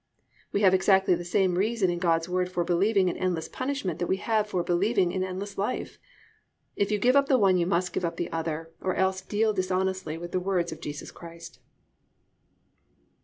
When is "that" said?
3.99-4.07